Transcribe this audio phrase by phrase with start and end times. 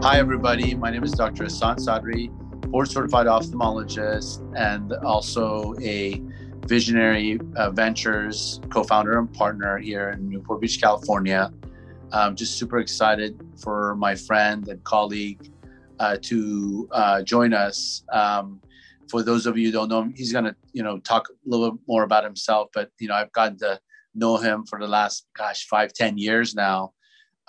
[0.00, 0.76] Hi, everybody.
[0.76, 1.42] My name is Dr.
[1.44, 2.30] Ehsan Sadri,
[2.70, 6.22] board certified ophthalmologist, and also a
[6.66, 11.52] visionary uh, ventures co-founder and partner here in Newport Beach, California.
[12.12, 15.50] I'm just super excited for my friend and colleague
[15.98, 18.04] uh, to uh, join us.
[18.12, 18.60] Um,
[19.10, 21.32] for those of you who don't know him, he's going to, you know, talk a
[21.44, 22.68] little bit more about himself.
[22.72, 23.80] But you know, I've gotten to
[24.14, 26.92] know him for the last, gosh, five, ten years now,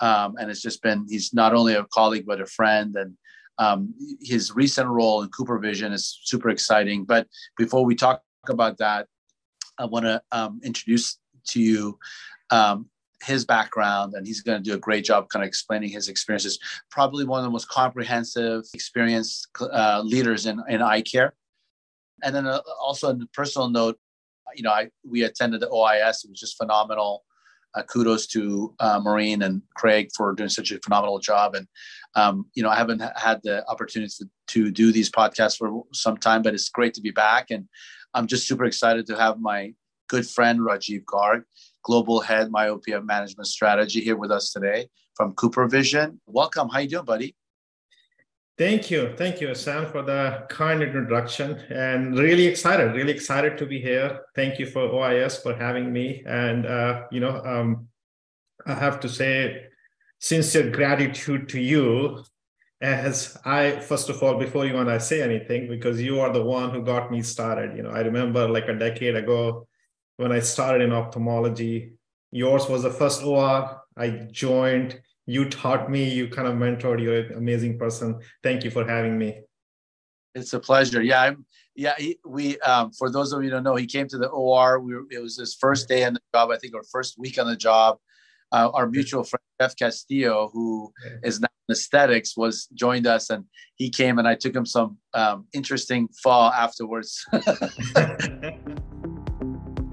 [0.00, 3.16] um, and it's just been he's not only a colleague but a friend and
[3.58, 7.04] um, his recent role in cooper vision is super exciting.
[7.04, 7.26] But
[7.58, 9.06] before we talk about that
[9.78, 11.98] i want to um, introduce to you
[12.50, 12.86] um,
[13.22, 16.58] his background and he's going to do a great job kind of explaining his experiences.
[16.90, 21.34] Probably one of the most comprehensive experienced uh, leaders in, in eye care.
[22.22, 23.98] And then uh, also on a personal note
[24.54, 27.24] you know I, we attended the ois it was just phenomenal
[27.74, 31.54] uh, kudos to uh, Maureen and Craig for doing such a phenomenal job.
[31.54, 31.66] And
[32.14, 36.16] um, you know, I haven't had the opportunity to, to do these podcasts for some
[36.16, 37.50] time, but it's great to be back.
[37.50, 37.68] And
[38.14, 39.74] I'm just super excited to have my
[40.08, 41.44] good friend Rajiv Garg,
[41.84, 46.20] global head myopia management strategy, here with us today from Cooper Vision.
[46.26, 46.68] Welcome.
[46.68, 47.36] How you doing, buddy?
[48.60, 49.14] Thank you.
[49.16, 54.20] Thank you, Sam, for the kind introduction and really excited, really excited to be here.
[54.36, 56.22] Thank you for OIS for having me.
[56.26, 57.88] And, uh, you know, um,
[58.66, 59.62] I have to say
[60.18, 62.22] sincere gratitude to you
[62.82, 66.44] as I, first of all, before you want to say anything, because you are the
[66.44, 67.74] one who got me started.
[67.78, 69.66] You know, I remember like a decade ago
[70.18, 71.94] when I started in ophthalmology,
[72.30, 75.00] yours was the first OR I joined
[75.30, 78.18] you taught me, you kind of mentored, you're an amazing person.
[78.42, 79.42] Thank you for having me.
[80.34, 81.00] It's a pleasure.
[81.00, 81.94] Yeah, I'm, yeah.
[81.96, 84.80] He, we, um, for those of you who don't know, he came to the OR.
[84.80, 86.50] We were, it was his first day on the job.
[86.50, 87.98] I think or first week on the job.
[88.50, 93.44] Uh, our mutual friend Jeff Castillo, who is now in aesthetics, was joined us, and
[93.76, 97.24] he came and I took him some um, interesting fall afterwards.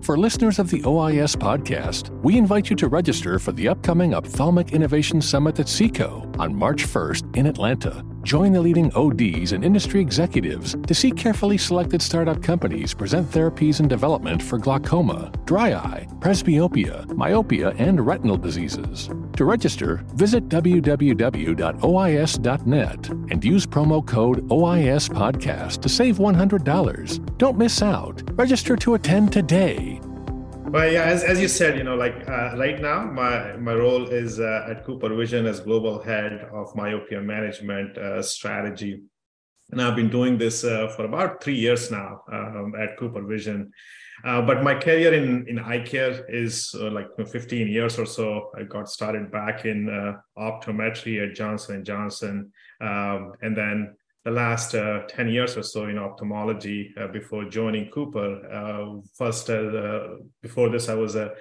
[0.08, 4.72] For listeners of the OIS podcast, we invite you to register for the upcoming Ophthalmic
[4.72, 8.06] Innovation Summit at SECO on March 1st in Atlanta.
[8.28, 13.80] Join the leading ODs and industry executives to see carefully selected startup companies present therapies
[13.80, 19.10] in development for glaucoma, dry eye, presbyopia, myopia, and retinal diseases.
[19.38, 21.10] To register, visit www.ois.net
[23.32, 27.38] and use promo code OIS Podcast to save $100.
[27.38, 28.22] Don't miss out.
[28.34, 30.02] Register to attend today.
[30.70, 34.06] Well, yeah, as, as you said, you know, like uh, right now, my my role
[34.10, 39.02] is uh, at Cooper Vision as global head of myopia management uh, strategy,
[39.72, 43.72] and I've been doing this uh, for about three years now um, at Cooper Vision.
[44.26, 48.52] Uh, but my career in, in eye care is uh, like 15 years or so.
[48.58, 49.88] I got started back in
[50.38, 52.52] optometry at Johnson & Johnson.
[52.82, 53.96] Um, and then
[54.28, 58.30] the last uh, 10 years or so in ophthalmology uh, before joining Cooper.
[58.52, 59.50] Uh, first,
[60.42, 61.32] before this, I was a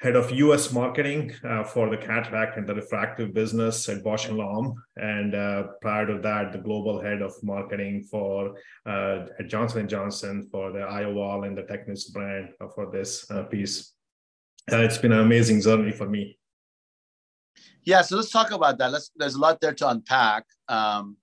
[0.00, 4.38] head of US marketing uh, for the cataract and the refractive business at Bausch &
[4.38, 4.74] Lomb.
[4.96, 8.54] And uh, prior to that, the global head of marketing for
[8.86, 13.92] uh, Johnson & Johnson for the IOL and the Tecnis brand for this piece.
[14.68, 16.38] It's been an amazing journey for me.
[17.82, 18.92] Yeah, so let's talk about that.
[18.92, 20.44] Let's, there's a lot there to unpack.
[20.68, 21.18] Um,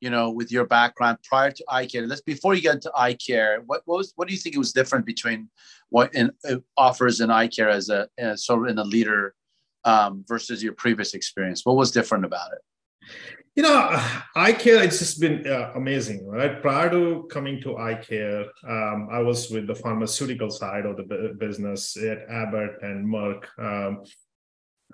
[0.00, 2.06] you know, with your background prior to eye care.
[2.06, 4.58] Let's before you get into eye care, what, what was what do you think it
[4.58, 5.48] was different between
[5.90, 6.30] what in,
[6.76, 9.34] offers in eye care as a as sort of in a leader
[9.84, 11.64] um, versus your previous experience?
[11.64, 12.62] What was different about it?
[13.56, 13.88] You know,
[14.36, 16.62] eye care, it's just been uh, amazing, right?
[16.62, 21.34] Prior to coming to eye care, um, I was with the pharmaceutical side of the
[21.40, 23.46] business at Abbott and Merck.
[23.58, 24.04] Um,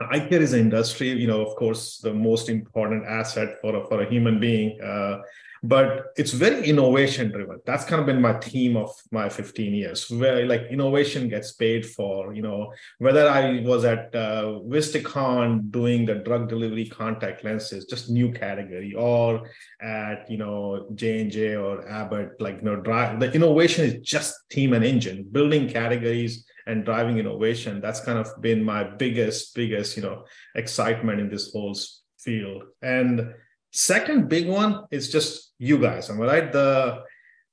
[0.00, 3.86] eye care is an industry, you know, of course, the most important asset for a,
[3.86, 4.80] for a human being.
[4.80, 5.18] Uh,
[5.64, 10.10] but it's very innovation driven that's kind of been my theme of my 15 years
[10.10, 16.04] where like innovation gets paid for you know whether i was at uh, vistakon doing
[16.04, 19.48] the drug delivery contact lenses just new category or
[19.80, 24.74] at you know j&j or abbott like you know drive the innovation is just team
[24.74, 30.02] and engine building categories and driving innovation that's kind of been my biggest biggest you
[30.02, 30.24] know
[30.54, 31.76] excitement in this whole
[32.18, 33.34] field and
[33.74, 36.08] Second big one is just you guys.
[36.08, 36.52] Am I right?
[36.52, 37.02] The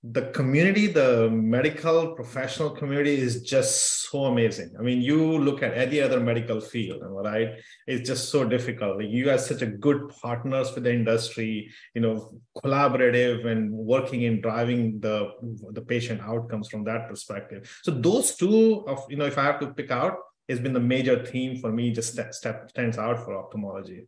[0.03, 4.73] the community, the medical professional community is just so amazing.
[4.79, 7.49] I mean, you look at any other medical field, right?
[7.85, 8.97] It's just so difficult.
[8.97, 14.23] Like you guys such a good partners with the industry, you know, collaborative and working
[14.23, 15.33] in driving the
[15.71, 17.71] the patient outcomes from that perspective.
[17.83, 20.17] So those two of you know, if I have to pick out,
[20.49, 21.91] has been the major theme for me.
[21.91, 24.07] Just step, step stands out for ophthalmology.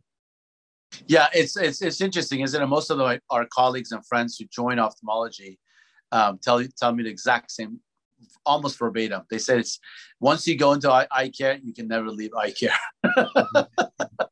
[1.06, 2.66] Yeah, it's it's it's interesting, isn't it?
[2.66, 5.60] Most of the, our colleagues and friends who join ophthalmology
[6.12, 7.80] um, tell tell me the exact same,
[8.46, 9.22] almost verbatim.
[9.30, 9.78] They said it's
[10.20, 12.70] once you go into eye, eye care, you can never leave eye care.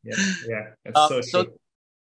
[0.04, 0.16] yeah,
[0.46, 0.64] yeah,
[0.94, 1.46] um, so, so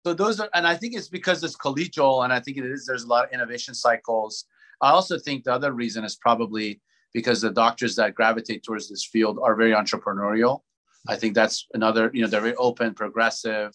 [0.07, 2.87] so those are, and I think it's because it's collegial, and I think it is.
[2.87, 4.45] There's a lot of innovation cycles.
[4.81, 6.81] I also think the other reason is probably
[7.13, 10.61] because the doctors that gravitate towards this field are very entrepreneurial.
[11.09, 12.13] I think that's another.
[12.15, 13.73] You know, they're very open, progressive.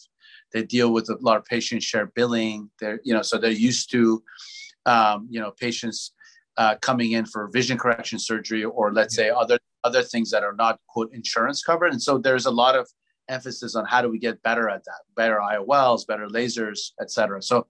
[0.54, 2.70] They deal with a lot of patient share billing.
[2.80, 4.24] They're you know, so they're used to,
[4.86, 6.14] um, you know, patients
[6.58, 10.54] uh, coming in for vision correction surgery or let's say other other things that are
[10.54, 11.92] not quote insurance covered.
[11.92, 12.88] And so there's a lot of
[13.30, 17.42] emphasis on how do we get better at that, better IOLs, better lasers, etc.
[17.42, 17.68] So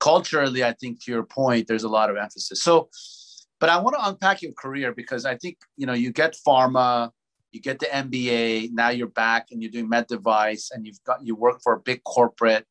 [0.00, 2.62] culturally, I think to your point, there's a lot of emphasis.
[2.62, 2.90] So,
[3.60, 7.10] but I want to unpack your career because I think you know you get pharma,
[7.52, 11.24] you get the MBA, now you're back and you're doing med device, and you've got
[11.24, 12.66] you work for a big corporate,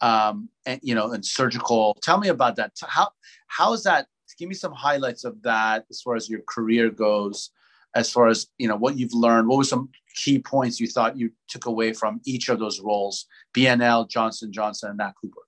[0.00, 1.96] um, and you know, and surgical.
[2.02, 2.72] Tell me about that.
[2.86, 3.08] How
[3.46, 4.06] how is that?
[4.38, 7.50] Give me some highlights of that as far as your career goes
[7.94, 11.16] as far as you know what you've learned what were some key points you thought
[11.16, 15.42] you took away from each of those roles bnl johnson johnson and nat cooper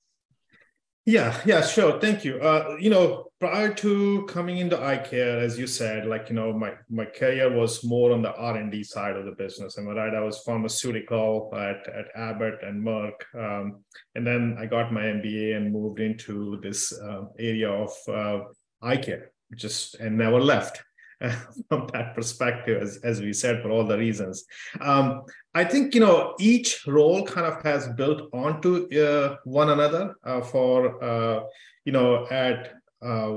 [1.05, 2.41] yeah yeah sure thank you.
[2.41, 6.53] Uh, you know prior to coming into eye care as you said like you know
[6.53, 10.15] my my career was more on the r&d side of the business I'm right?
[10.15, 13.83] I was pharmaceutical at, at abbott and merck um,
[14.15, 18.45] and then i got my mba and moved into this uh, area of uh,
[18.81, 20.83] eye care just and never left
[21.69, 24.45] from that perspective, as, as we said, for all the reasons.
[24.81, 25.23] Um,
[25.55, 30.15] I think you know each role kind of has built onto uh, one another.
[30.25, 31.45] Uh, for uh,
[31.85, 32.75] you know at
[33.05, 33.33] uh,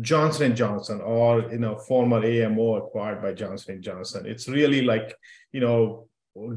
[0.00, 4.82] Johnson and Johnson, or you know former AMO acquired by Johnson and Johnson, it's really
[4.82, 5.14] like
[5.52, 6.08] you know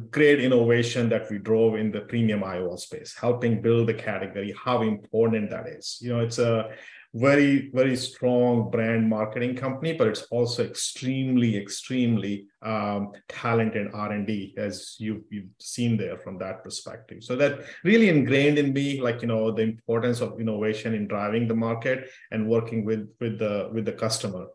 [0.10, 4.82] great innovation that we drove in the premium IOL space, helping build the category, how
[4.82, 5.98] important that is.
[6.02, 6.70] You know, it's a
[7.16, 14.98] very very strong brand marketing company but it's also extremely extremely um, talented r&d as
[15.00, 17.24] you, you've seen there from that perspective.
[17.24, 21.48] So that really ingrained in me like you know the importance of innovation in driving
[21.48, 24.48] the market and working with with the with the customer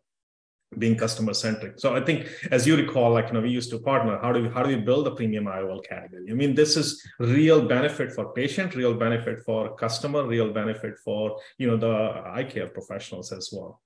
[0.79, 1.81] being customer centric.
[1.81, 4.19] So I think, as you recall, like you know, we used to partner.
[4.23, 6.31] How do we how do we build a premium IOL category?
[6.31, 11.39] I mean, this is real benefit for patient, real benefit for customer, real benefit for
[11.59, 13.81] you know the eye care professionals as well.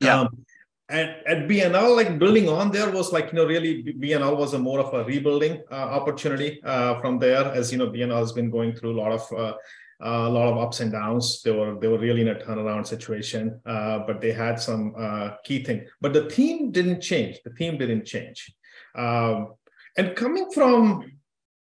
[0.00, 0.20] Yeah.
[0.20, 0.44] Um,
[0.88, 4.58] at, at BNL, like building on there was like, you know, really BNL was a
[4.58, 7.46] more of a rebuilding uh, opportunity uh, from there.
[7.46, 9.54] As you know, BNL has been going through a lot of uh,
[10.02, 11.42] a lot of ups and downs.
[11.42, 15.30] They were they were really in a turnaround situation, uh, but they had some uh,
[15.44, 15.86] key thing.
[16.00, 17.40] But the theme didn't change.
[17.44, 18.52] The theme didn't change.
[18.94, 19.54] Um,
[19.96, 21.12] and coming from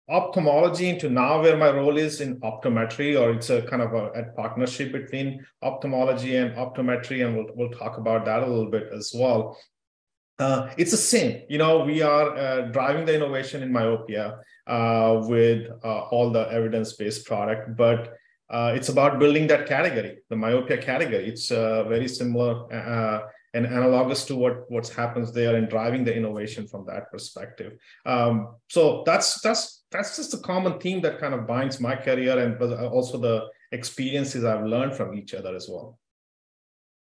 [0.09, 4.07] ophthalmology into now where my role is in optometry, or it's a kind of a,
[4.13, 8.89] a partnership between ophthalmology and optometry, and we'll we'll talk about that a little bit
[8.93, 9.59] as well.
[10.39, 11.43] Uh, it's the same.
[11.49, 16.51] You know, we are uh, driving the innovation in myopia uh, with uh, all the
[16.51, 18.15] evidence-based product, but
[18.53, 21.27] uh, it's about building that category, the myopia category.
[21.27, 26.15] It's uh, very similar uh, and analogous to what what happens there and driving the
[26.15, 27.73] innovation from that perspective.
[28.07, 32.39] Um, so that's that's that's just a common theme that kind of binds my career
[32.39, 35.99] and also the experiences I've learned from each other as well.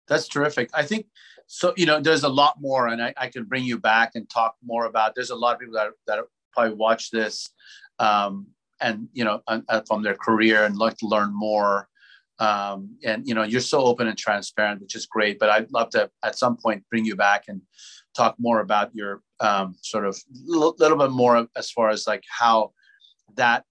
[0.08, 0.70] That's terrific.
[0.74, 1.06] I think
[1.46, 1.72] so.
[1.76, 4.56] You know, there's a lot more, and I, I can bring you back and talk
[4.64, 5.14] more about.
[5.14, 7.50] There's a lot of people that that probably watch this
[7.98, 8.48] um,
[8.80, 9.40] and you know
[9.86, 11.88] from their career and like to learn more.
[12.40, 15.90] Um, and you know you're so open and transparent which is great but i'd love
[15.90, 17.62] to at some point bring you back and
[18.16, 22.24] talk more about your um, sort of little, little bit more as far as like
[22.28, 22.72] how
[23.36, 23.62] that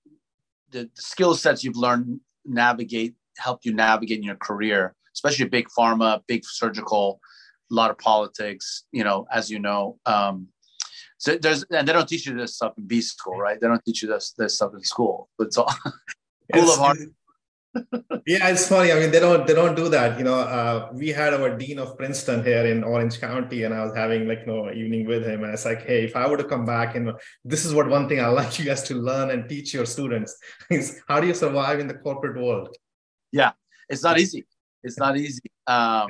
[0.72, 6.22] the skill sets you've learned navigate helped you navigate in your career especially big pharma
[6.26, 7.20] big surgical
[7.70, 10.00] a lot of politics you know as you know.
[10.06, 10.48] Um,
[11.24, 13.58] so there's and they don't teach you this stuff in B school, right?
[13.58, 15.30] They don't teach you this this stuff in school.
[15.38, 15.72] But it's all
[16.52, 16.98] school of hard.
[18.28, 18.92] yeah, it's funny.
[18.92, 20.18] I mean, they don't they don't do that.
[20.18, 23.86] You know, uh, we had our dean of Princeton here in Orange County, and I
[23.86, 26.36] was having like you know evening with him, and it's like, hey, if I were
[26.36, 27.14] to come back, and
[27.46, 30.36] this is what one thing I like you guys to learn and teach your students
[30.70, 32.76] is how do you survive in the corporate world?
[33.32, 33.54] Yeah,
[33.88, 34.46] it's not easy.
[34.84, 35.50] It's not easy.
[35.68, 36.10] Um,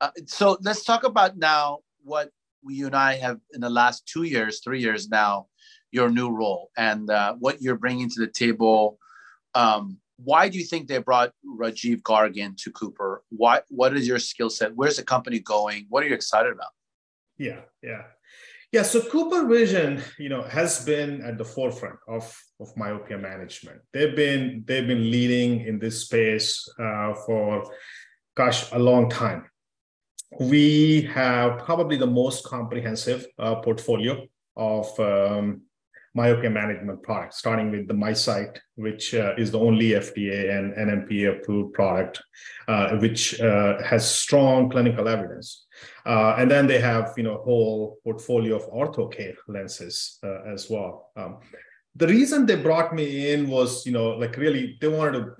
[0.00, 2.30] uh, so let's talk about now what
[2.68, 5.46] you and I have in the last two years, three years now,
[5.90, 8.98] your new role and uh, what you're bringing to the table.
[9.54, 13.22] Um, why do you think they brought Rajiv Garg in to Cooper?
[13.30, 13.60] Why?
[13.68, 14.74] What is your skill set?
[14.74, 15.86] Where's the company going?
[15.88, 16.70] What are you excited about?
[17.38, 18.02] Yeah, yeah.
[18.72, 23.82] Yeah, so Cooper Vision, you know, has been at the forefront of, of myopia management.
[23.92, 27.70] They've been they've been leading in this space uh, for,
[28.34, 29.44] gosh, a long time.
[30.40, 35.62] We have probably the most comprehensive uh, portfolio of um,
[36.14, 41.38] myopia management products, starting with the MiSight, which uh, is the only FDA and NMPA
[41.38, 42.22] approved product,
[42.68, 45.66] uh, which uh, has strong clinical evidence.
[46.04, 50.68] Uh, and then they have, you know, a whole portfolio of ortho-k lenses uh, as
[50.68, 51.10] well.
[51.16, 51.38] Um,
[51.96, 55.34] the reason they brought me in was, you know, like really they wanted to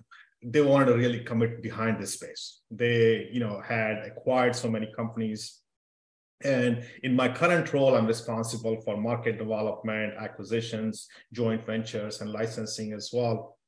[0.45, 2.61] they wanted to really commit behind this space.
[2.71, 5.63] They, you know, had acquired so many companies
[6.45, 12.93] and in my current role, I'm responsible for market development, acquisitions, joint ventures, and licensing
[12.93, 13.59] as well,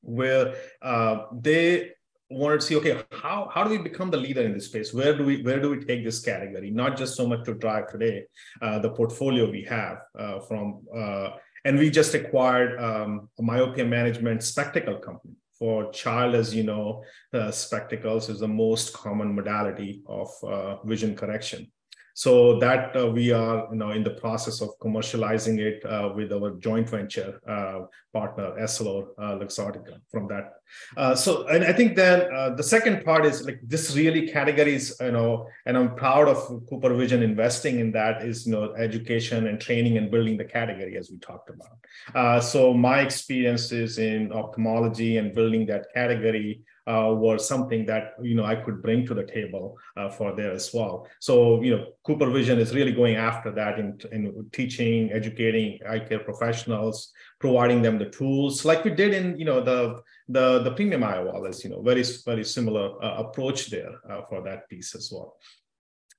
[0.00, 1.90] where uh, they
[2.30, 4.94] wanted to see, okay, how, how do we become the leader in this space?
[4.94, 6.70] Where do we where do we take this category?
[6.70, 8.24] Not just so much to drive today,
[8.62, 11.30] uh, the portfolio we have uh, from, uh,
[11.64, 17.04] and we just acquired um, a myopia management spectacle company for child, as you know,
[17.32, 21.70] uh, spectacles is the most common modality of uh, vision correction.
[22.16, 26.32] So that uh, we are you know, in the process of commercializing it uh, with
[26.32, 30.52] our joint venture uh, partner, Essilor uh, Luxottica from that.
[30.96, 34.96] Uh, so, and I think then uh, the second part is like this really categories,
[35.00, 36.38] you know, and I'm proud of
[36.70, 40.96] Cooper Vision investing in that is, you know, education and training and building the category
[40.96, 42.42] as we talked about.
[42.44, 48.44] so my experiences in ophthalmology and building that category uh, was something that you know
[48.44, 51.06] I could bring to the table uh, for there as well.
[51.20, 56.00] So you know, Cooper Vision is really going after that in, in teaching, educating eye
[56.00, 60.72] care professionals, providing them the tools, like we did in you know the the the
[60.72, 61.64] premium IOLs.
[61.64, 65.36] You know, very very similar uh, approach there uh, for that piece as well.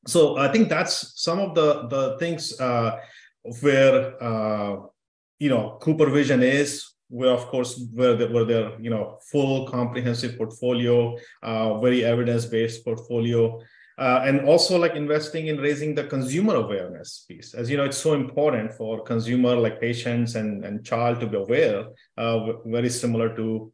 [0.08, 3.00] So I think that's some of the the things uh,
[3.62, 4.78] where uh,
[5.40, 9.68] you know Cooper Vision is where of course where, the, where their you know full
[9.68, 13.60] comprehensive portfolio uh, very evidence-based portfolio
[13.98, 17.54] uh, and also like investing in raising the consumer awareness piece.
[17.54, 21.38] As you know it's so important for consumer like patients and, and child to be
[21.38, 21.86] aware
[22.18, 23.72] uh, very similar to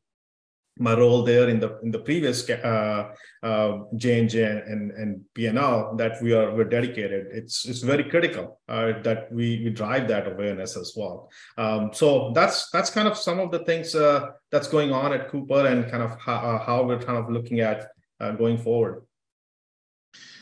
[0.77, 3.13] my role there in the in the previous uh,
[3.43, 7.27] uh, J&J and and BNL that we are we're dedicated.
[7.31, 11.29] It's it's very critical uh, that we we drive that awareness as well.
[11.57, 15.29] Um, so that's that's kind of some of the things uh, that's going on at
[15.29, 19.03] Cooper and kind of how, uh, how we're kind of looking at uh, going forward.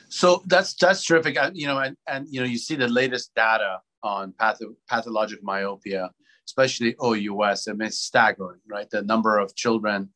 [0.10, 1.38] So that's that's terrific.
[1.54, 6.12] you know, and and you know, you see the latest data on patho- pathologic myopia,
[6.48, 7.68] especially OUS.
[7.68, 8.90] I mean, it's staggering, right?
[8.90, 10.10] The number of children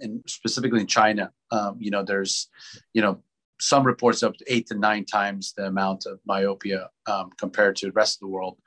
[0.00, 2.48] and specifically in China, um, you know, there's,
[2.92, 3.22] you know,
[3.60, 7.86] some reports up to eight to nine times the amount of myopia um, compared to
[7.86, 8.58] the rest of the world.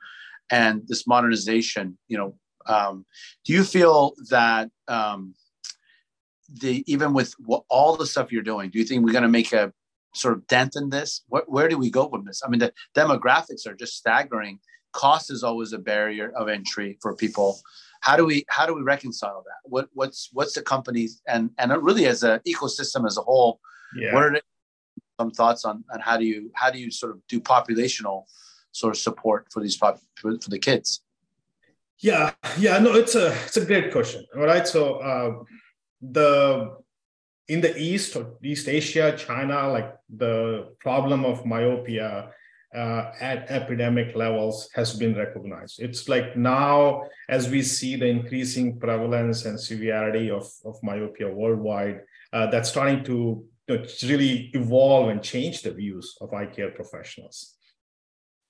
[0.50, 2.34] And this modernization, you know,
[2.66, 3.04] um,
[3.44, 5.34] do you feel that um,
[6.60, 9.28] the even with what, all the stuff you're doing, do you think we're going to
[9.28, 9.72] make a
[10.14, 11.22] sort of dent in this?
[11.28, 12.42] What, where do we go from this?
[12.44, 14.58] I mean, the demographics are just staggering.
[14.92, 17.60] Cost is always a barrier of entry for people
[18.00, 19.60] how do we how do we reconcile that?
[19.64, 23.60] What what's what's the companies and and really as an ecosystem as a whole
[23.96, 24.14] yeah.
[24.14, 24.42] what are the,
[25.20, 28.24] some thoughts on on how do you how do you sort of do populational
[28.72, 31.02] sort of support for these pop, for, for the kids?
[31.98, 35.42] Yeah yeah no it's a it's a great question all right so uh,
[36.00, 36.76] the
[37.48, 42.30] in the east or east asia china like the problem of myopia
[42.74, 45.80] uh, at epidemic levels has been recognized.
[45.80, 52.00] It's like now, as we see the increasing prevalence and severity of, of myopia worldwide,
[52.32, 56.70] uh, that's starting to you know, really evolve and change the views of eye care
[56.70, 57.54] professionals.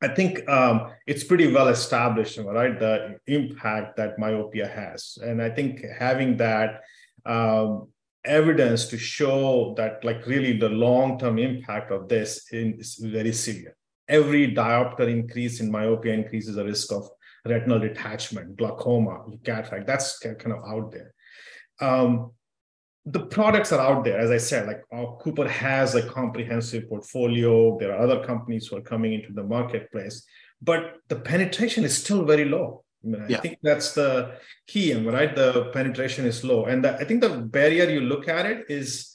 [0.03, 2.79] I think um, it's pretty well established, right?
[2.79, 6.83] The impact that myopia has, and I think having that
[7.27, 7.89] um,
[8.25, 13.78] evidence to show that, like, really the long-term impact of this is very severe
[14.09, 17.09] every diopter increase in myopia increases the risk of
[17.45, 19.87] retinal detachment, glaucoma, cataract.
[19.87, 21.15] That's kind of out there.
[21.81, 22.33] Um,
[23.07, 24.67] the products are out there, as I said.
[24.67, 27.79] Like uh, Cooper has a comprehensive portfolio.
[27.79, 30.27] There are other companies who are coming into the marketplace,
[30.61, 32.85] but the penetration is still very low.
[33.05, 33.39] I, mean, yeah.
[33.39, 34.35] I think that's the
[34.67, 35.35] key, right?
[35.35, 39.15] The penetration is low, and the, I think the barrier you look at it is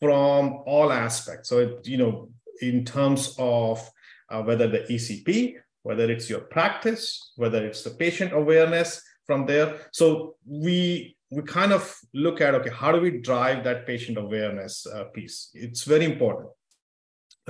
[0.00, 1.50] from all aspects.
[1.50, 2.30] So, it, you know,
[2.62, 3.88] in terms of
[4.30, 9.78] uh, whether the ECP, whether it's your practice, whether it's the patient awareness from there.
[9.92, 14.86] So we we kind of look at okay, how do we drive that patient awareness
[14.86, 15.50] uh, piece?
[15.54, 16.50] It's very important.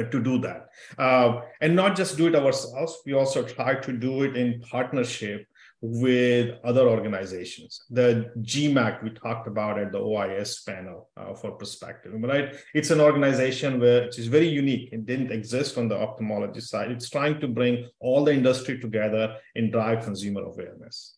[0.01, 0.61] to do that.
[0.97, 5.47] Uh, and not just do it ourselves, we also try to do it in partnership
[5.83, 7.85] with other organizations.
[7.91, 12.55] The GMAC we talked about at the OIS panel uh, for perspective, right?
[12.75, 14.91] It's an organization which is very unique.
[14.93, 16.91] It didn't exist on the ophthalmology side.
[16.91, 21.17] It's trying to bring all the industry together and drive consumer awareness.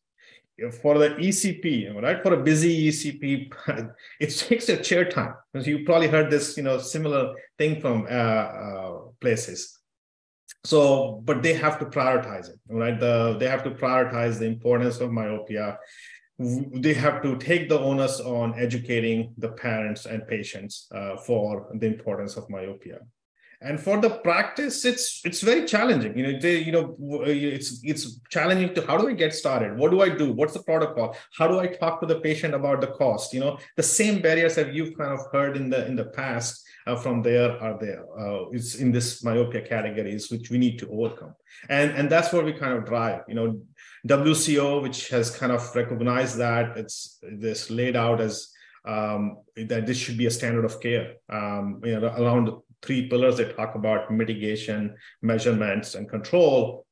[0.81, 2.23] For the ECP, right?
[2.23, 3.52] For a busy ECP,
[4.21, 5.35] it takes a chair time.
[5.54, 9.81] You probably heard this, you know, similar thing from uh, uh, places
[10.64, 12.99] so but they have to prioritize it right?
[12.99, 15.78] The, they have to prioritize the importance of myopia.
[16.38, 21.87] They have to take the onus on educating the parents and patients uh, for the
[21.87, 22.99] importance of myopia
[23.64, 28.21] and for the practice it's it's very challenging you know they you know it's it's
[28.31, 31.47] challenging to how do i get started what do i do what's the protocol how
[31.47, 34.73] do i talk to the patient about the cost you know the same barriers that
[34.75, 38.04] you've kind of heard in the in the past uh, from there are there.
[38.19, 41.35] Uh, it's in this myopia categories which we need to overcome,
[41.69, 43.23] and and that's where we kind of drive.
[43.28, 43.61] You know,
[44.07, 48.49] WCO, which has kind of recognized that it's this laid out as
[48.85, 51.14] um, that this should be a standard of care.
[51.28, 52.50] Um, you know, around
[52.82, 56.86] three pillars they talk about mitigation, measurements, and control,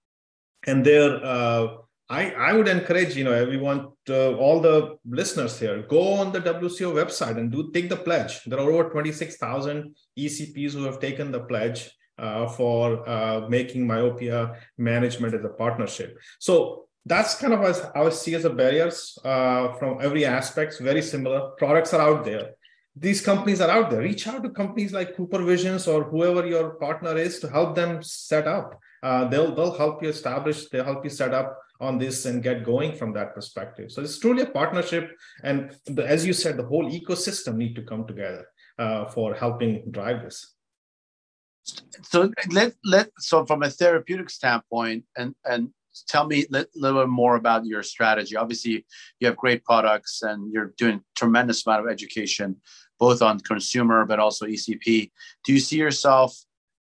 [0.67, 1.25] and there.
[1.25, 1.69] Uh,
[2.09, 6.41] I, I would encourage you know everyone to, all the listeners here go on the
[6.41, 8.43] WCO website and do take the pledge.
[8.45, 14.57] There are over 26,000 ECPs who have taken the pledge uh, for uh, making myopia
[14.77, 16.19] management as a partnership.
[16.41, 20.79] So that's kind of as I see as a barriers uh, from every aspect.
[20.81, 22.51] Very similar products are out there.
[23.01, 24.03] These companies are out there.
[24.03, 28.03] Reach out to companies like Cooper Visions or whoever your partner is to help them
[28.03, 28.79] set up.
[29.03, 30.69] Uh, they'll they'll help you establish.
[30.69, 33.91] They'll help you set up on this and get going from that perspective.
[33.91, 35.11] So it's truly a partnership,
[35.43, 38.47] and the, as you said, the whole ecosystem need to come together
[38.79, 40.55] uh, for helping drive this.
[42.03, 45.71] So let let so from a therapeutic standpoint, and and
[46.07, 48.37] tell me a little more about your strategy.
[48.37, 48.85] Obviously,
[49.19, 52.57] you have great products, and you're doing tremendous amount of education,
[53.01, 55.11] both on consumer but also ECP.
[55.45, 56.37] Do you see yourself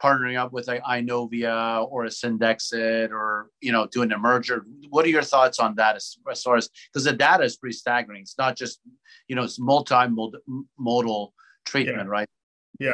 [0.05, 4.65] partnering up with like Eyenovia or a Sydnexis or you know doing a merger.
[4.91, 7.77] What are your thoughts on that as, as far as because the data is pretty
[7.77, 8.23] staggering.
[8.23, 8.81] It's not just
[9.29, 12.17] you know it's multi-modal treatment, yeah.
[12.17, 12.29] right?
[12.79, 12.91] Yeah.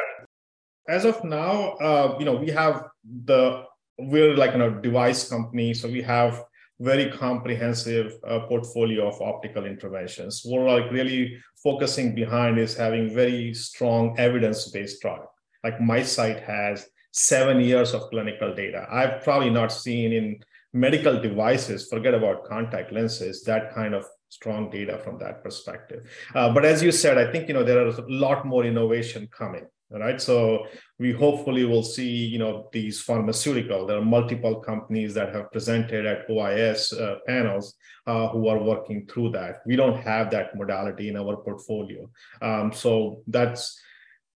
[0.87, 2.85] As of now, uh, you know we have
[3.25, 3.65] the
[3.97, 6.43] we're like you know device company, so we have
[6.81, 10.41] very comprehensive uh, portfolio of optical interventions.
[10.43, 15.31] What we're like really focusing behind is having very strong evidence-based product
[15.63, 18.87] like MiSight has seven years of clinical data.
[18.89, 20.39] I've probably not seen in
[20.73, 26.09] medical devices, forget about contact lenses, that kind of strong data from that perspective.
[26.33, 29.27] Uh, but as you said, I think you know there are a lot more innovation
[29.37, 29.67] coming.
[29.93, 30.67] Right, so
[30.99, 33.85] we hopefully will see, you know, these pharmaceutical.
[33.85, 37.75] There are multiple companies that have presented at OIS uh, panels
[38.07, 39.61] uh, who are working through that.
[39.65, 42.09] We don't have that modality in our portfolio,
[42.41, 43.81] um, so that's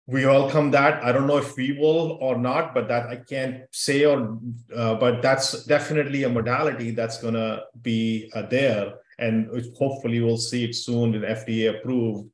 [0.07, 1.03] we welcome that.
[1.03, 4.03] I don't know if we will or not, but that I can't say.
[4.05, 4.37] Or
[4.75, 10.37] uh, but that's definitely a modality that's going to be uh, there, and hopefully we'll
[10.37, 12.29] see it soon with FDA approved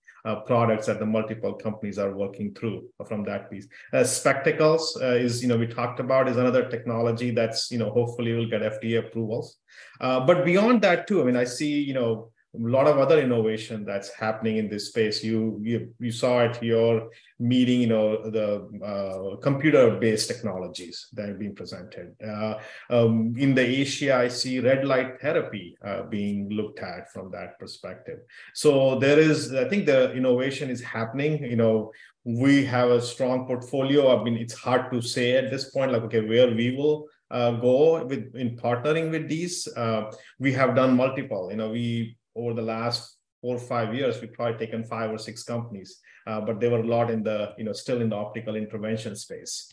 [0.46, 3.68] products that the multiple companies are working through from that piece.
[3.94, 7.90] Uh, spectacles uh, is, you know, we talked about is another technology that's, you know,
[7.90, 9.58] hopefully will get FDA approvals.
[10.00, 13.20] Uh, but beyond that too, I mean, I see, you know, a lot of other
[13.22, 15.24] innovation that's happening in this space.
[15.24, 17.10] You you, you saw at your
[17.40, 22.14] meeting, you know, the uh, computer-based technologies that are being presented.
[22.24, 22.56] Uh,
[22.90, 27.58] um, in the Asia, I see red light therapy uh, being looked at from that
[27.58, 28.20] perspective.
[28.54, 31.44] So there is, I think, the innovation is happening.
[31.44, 31.92] You know,
[32.24, 34.16] we have a strong portfolio.
[34.16, 37.52] I mean, it's hard to say at this point, like, okay, where we will uh,
[37.52, 39.68] go with in partnering with these.
[39.76, 41.50] Uh, we have done multiple.
[41.50, 45.18] You know, we over the last four or five years, we've probably taken five or
[45.18, 48.16] six companies, uh, but they were a lot in the, you know, still in the
[48.16, 49.72] optical intervention space.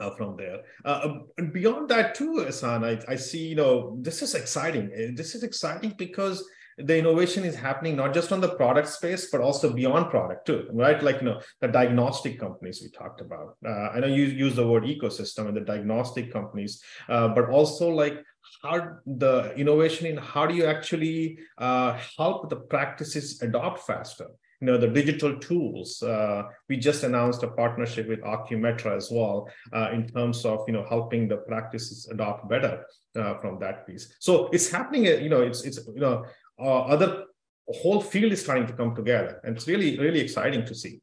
[0.00, 0.60] Uh, from there.
[0.84, 1.00] Uh,
[1.40, 4.92] um, beyond that too, Ehsan, I, I see, you know, this is exciting.
[4.94, 9.30] Uh, this is exciting because the innovation is happening not just on the product space
[9.30, 13.56] but also beyond product too right like you know the diagnostic companies we talked about
[13.66, 17.88] uh, i know you use the word ecosystem and the diagnostic companies uh, but also
[17.88, 18.22] like
[18.62, 24.26] how the innovation in how do you actually uh, help the practices adopt faster
[24.60, 29.48] you know the digital tools uh, we just announced a partnership with ocumetra as well
[29.72, 32.84] uh, in terms of you know helping the practices adopt better
[33.16, 36.24] uh, from that piece so it's happening uh, you know it's it's you know
[36.60, 37.24] uh, other
[37.68, 41.00] whole field is starting to come together and it's really really exciting to see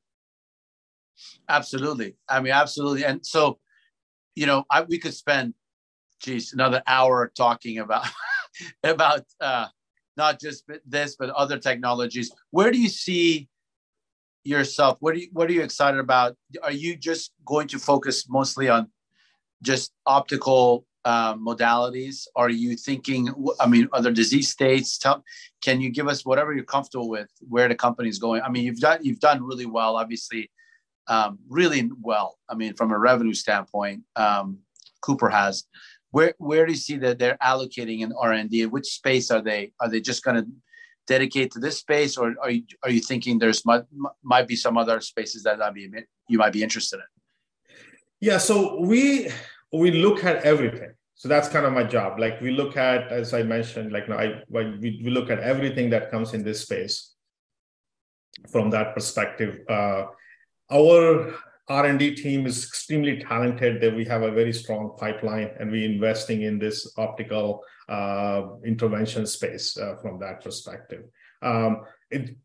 [1.50, 2.16] Absolutely.
[2.28, 3.06] I mean, absolutely.
[3.06, 3.60] And so,
[4.36, 5.54] you know, I, we could spend,
[6.22, 8.08] geez, another hour talking about
[8.84, 9.68] about uh,
[10.18, 12.32] not just this, but other technologies.
[12.52, 13.50] Where do you see
[14.44, 14.98] yourself?
[15.00, 16.36] What are you What are you excited about?
[16.64, 18.90] Are you just going to focus mostly on
[19.62, 22.28] just optical um, modalities?
[22.36, 23.30] Are you thinking?
[23.60, 24.98] I mean, other disease states?
[24.98, 25.24] Tell,
[25.62, 27.30] can you give us whatever you're comfortable with?
[27.42, 28.42] Where the company is going?
[28.42, 30.50] I mean, you've done you've done really well, obviously,
[31.08, 32.38] um, really well.
[32.50, 34.60] I mean, from a revenue standpoint, um,
[35.02, 35.66] Cooper has.
[36.16, 38.66] Where where do you see that they're allocating in R and D?
[38.66, 39.74] Which space are they?
[39.82, 40.46] Are they just going to
[41.08, 43.84] dedicate to this space, or are you are you thinking there's might,
[44.24, 45.90] might be some other spaces that I be
[46.30, 47.10] you might be interested in?
[48.22, 49.28] Yeah, so we
[49.74, 50.92] we look at everything.
[51.16, 52.18] So that's kind of my job.
[52.18, 55.90] Like we look at, as I mentioned, like no, I we, we look at everything
[55.90, 57.14] that comes in this space
[58.54, 59.60] from that perspective.
[59.68, 60.04] Uh,
[60.72, 61.36] our
[61.68, 63.82] R&D team is extremely talented.
[63.82, 69.26] That we have a very strong pipeline, and we're investing in this optical uh, intervention
[69.26, 71.06] space uh, from that perspective.
[71.42, 72.36] Um, it,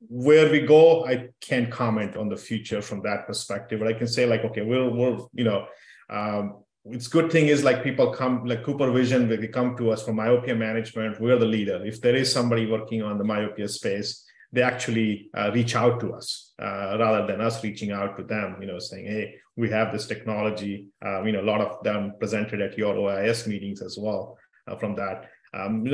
[0.00, 4.06] where we go, I can't comment on the future from that perspective, but I can
[4.06, 5.66] say like, okay, we're we're you know.
[6.10, 10.02] Um, it's good thing is like people come like Cooper Vision, they come to us
[10.02, 11.20] for myopia management.
[11.20, 11.84] We're the leader.
[11.84, 16.14] If there is somebody working on the myopia space, they actually uh, reach out to
[16.14, 19.92] us uh, rather than us reaching out to them you know saying hey we have
[19.92, 20.86] this technology.
[21.04, 24.76] Uh, you know a lot of them presented at your ois meetings as well uh,
[24.76, 25.28] from that.
[25.52, 25.84] Um,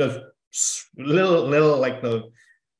[0.97, 2.23] little little like the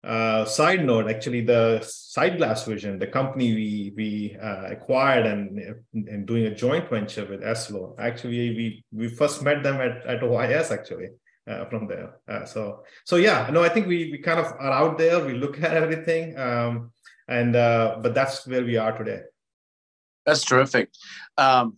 [0.04, 5.60] uh, side note actually the SightGlass vision the company we we uh, acquired and
[5.94, 10.22] and doing a joint venture with essilor actually we we first met them at, at
[10.22, 11.10] ois actually
[11.48, 12.16] uh, from there.
[12.28, 15.24] Uh, so so yeah, no, I think we we kind of are out there.
[15.24, 16.92] We look at everything, um,
[17.28, 19.22] and uh, but that's where we are today.
[20.26, 20.90] That's terrific.
[21.38, 21.78] Um,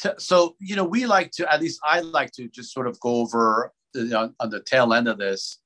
[0.00, 2.98] t- so you know, we like to at least I like to just sort of
[3.00, 5.60] go over you know, on the tail end of this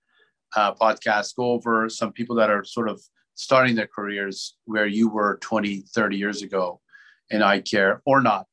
[0.57, 3.01] uh, podcast, go over some people that are sort of
[3.35, 6.81] starting their careers where you were 20, 30 years ago
[7.31, 8.47] in eye care or not.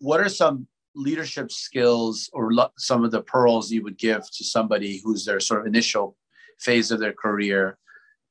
[0.00, 4.44] What are some leadership skills or lo- some of the pearls you would give to
[4.44, 6.16] somebody who's their sort of initial
[6.58, 7.78] phase of their career?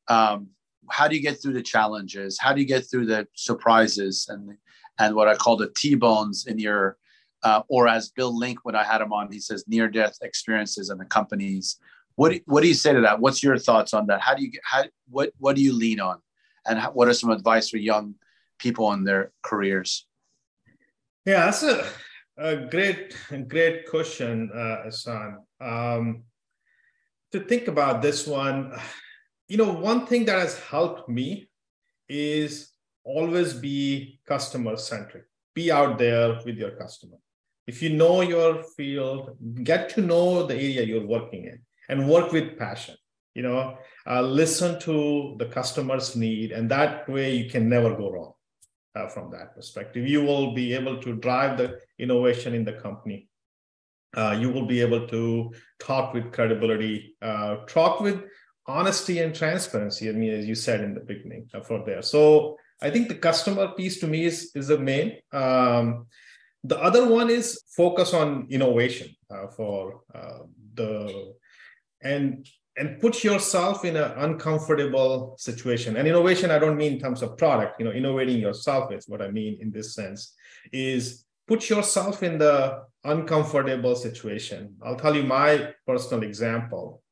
[0.08, 0.50] Um,
[0.90, 2.38] how do you get through the challenges?
[2.40, 4.58] How do you get through the surprises and
[5.00, 6.98] and what I call the T-bones in your
[7.44, 10.90] uh, or as Bill Link when I had him on, he says near death experiences
[10.90, 11.78] and the companies.
[12.16, 13.20] What what do you say to that?
[13.20, 14.22] What's your thoughts on that?
[14.22, 16.20] How do you how what what do you lean on,
[16.66, 18.16] and how, what are some advice for young
[18.60, 20.06] people in their careers?
[21.26, 21.86] Yeah, that's a
[22.38, 23.16] a great,
[23.48, 25.38] great question, uh, Ehsan.
[25.62, 26.24] Um,
[27.32, 28.74] to think about this one,
[29.48, 31.50] you know, one thing that has helped me
[32.10, 32.72] is
[33.04, 35.26] always be customer centric.
[35.54, 37.18] Be out there with your customer.
[37.68, 42.32] If you know your field, get to know the area you're working in and work
[42.32, 42.96] with passion.
[43.36, 48.12] You know, uh, listen to the customer's need, and that way you can never go
[48.12, 48.34] wrong
[48.96, 50.08] uh, from that perspective.
[50.08, 53.28] You will be able to drive the innovation in the company.
[54.16, 58.22] Uh, you will be able to talk with credibility, uh, talk with
[58.68, 60.10] honesty and transparency.
[60.10, 62.02] I mean, as you said in the beginning, uh, for there.
[62.02, 65.18] So I think the customer piece to me is is the main.
[65.32, 66.08] Um,
[66.64, 70.40] the other one is focus on innovation uh, for uh,
[70.76, 71.34] the
[72.02, 72.48] and
[72.78, 75.98] and put yourself in an uncomfortable situation.
[75.98, 79.22] And innovation i don't mean in terms of product you know innovating yourself is what
[79.22, 80.34] i mean in this sense
[80.72, 84.76] is put yourself in the uncomfortable situation.
[84.82, 87.04] I'll tell you my personal example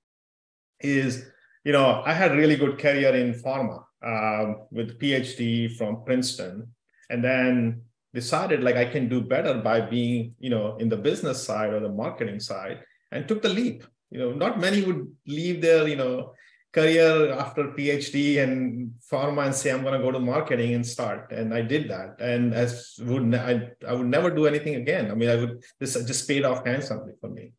[0.79, 1.25] is
[1.63, 6.67] you know i had a really good career in pharma um, with phd from princeton
[7.09, 7.81] and then
[8.13, 11.79] decided like i can do better by being you know in the business side or
[11.79, 12.79] the marketing side
[13.11, 16.33] and took the leap you know not many would leave their you know
[16.73, 21.31] career after phd and pharma and say i'm going to go to marketing and start.
[21.31, 22.21] And i did that.
[22.21, 25.11] And as would I, I would never do anything again.
[25.11, 27.53] I mean i would this just paid off handsomely for me.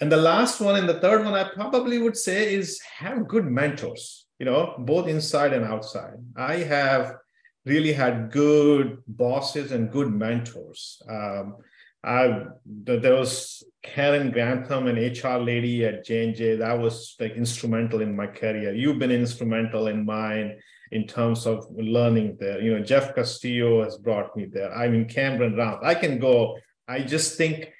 [0.00, 3.46] And the last one and the third one i probably would say is have good
[3.46, 6.18] mentors you know both inside and outside.
[6.36, 7.14] I have
[7.64, 11.00] really had good bosses and good mentors.
[11.08, 11.56] Um,
[12.02, 16.56] I there was Karen Grantham, an HR lady at J and J.
[16.56, 18.74] That was like instrumental in my career.
[18.74, 20.58] You've been instrumental in mine
[20.90, 22.60] in terms of learning there.
[22.60, 24.74] You know, Jeff Castillo has brought me there.
[24.74, 25.86] I mean, Cameron Round.
[25.86, 26.58] I can go.
[26.88, 27.72] I just think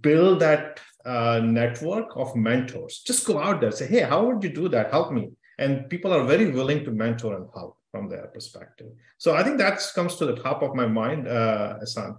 [0.00, 3.02] build that uh, network of mentors.
[3.06, 4.90] Just go out there, say, hey, how would you do that?
[4.90, 5.30] Help me.
[5.58, 7.78] And people are very willing to mentor and help.
[7.92, 8.90] from their perspective.
[9.18, 12.16] So I think that comes to the top of my mind, uh, Ehsan.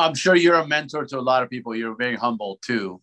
[0.00, 1.74] I'm sure you're a mentor to a lot of people.
[1.74, 3.00] You're very humble too.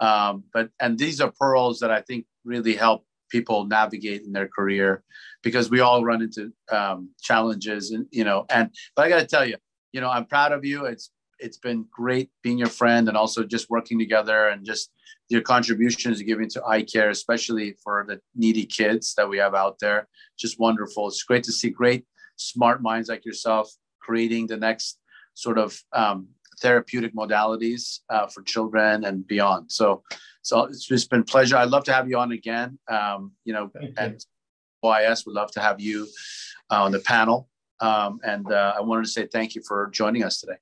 [0.00, 4.48] Um, but and these are pearls that I think really help people navigate in their
[4.48, 5.04] career
[5.42, 9.26] because we all run into um, challenges and you know and but I got to
[9.26, 9.56] tell you,
[9.92, 10.86] you know, I'm proud of you.
[10.86, 14.90] It's it's been great being your friend and also just working together and just
[15.28, 19.54] your contributions you're giving to eye care, especially for the needy kids that we have
[19.54, 20.08] out there.
[20.38, 21.08] Just wonderful.
[21.08, 22.04] It's great to see great,
[22.36, 24.98] smart minds like yourself creating the next
[25.34, 26.28] sort of um,
[26.60, 29.70] therapeutic modalities uh, for children and beyond.
[29.70, 30.02] So,
[30.42, 31.56] so it's just been pleasure.
[31.56, 32.78] I'd love to have you on again.
[32.88, 34.24] Um, you know, Thank and
[34.84, 36.06] OIS would love to have you
[36.70, 37.48] uh, on the panel.
[37.80, 40.58] Um, and uh, I wanted to say thank you for joining us today.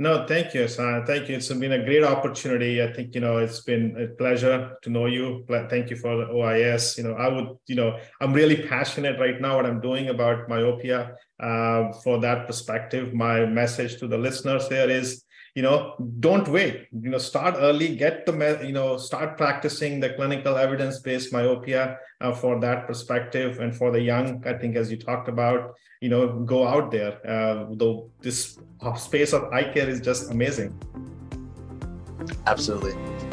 [0.00, 1.04] No, thank you, San.
[1.04, 1.36] Thank you.
[1.36, 2.82] It's been a great opportunity.
[2.82, 5.44] I think you know it's been a pleasure to know you.
[5.68, 6.96] Thank you for the OIS.
[6.96, 10.48] You know, I would, you know, I'm really passionate right now what I'm doing about
[10.48, 11.16] myopia.
[11.38, 15.22] Uh, for that perspective, my message to the listeners there is
[15.54, 16.88] you know don't wait.
[16.92, 21.98] You know start early get the you know start practicing the clinical evidence based myopia
[22.20, 23.60] uh, for that perspective.
[23.60, 27.18] And for the young i think as you talked about you know go out there.
[27.26, 28.58] Uh, though this
[28.96, 30.78] space of eye care is just amazing.
[32.46, 33.29] Absolutely